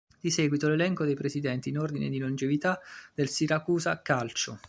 Di 0.19 0.31
seguito 0.31 0.67
l'elenco 0.67 1.05
dei 1.05 1.13
presidenti 1.13 1.69
in 1.69 1.77
ordine 1.77 2.09
di 2.09 2.17
longevità 2.17 2.79
del 3.13 3.29
Siracusa 3.29 4.01
Calcio. 4.01 4.59